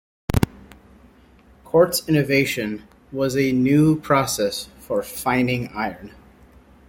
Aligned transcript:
Cort's 1.63 2.09
innovation 2.09 2.87
was 3.11 3.37
a 3.37 3.51
new 3.51 3.99
process 4.01 4.65
for 4.79 5.03
"fining" 5.03 5.67
iron. 5.75 6.11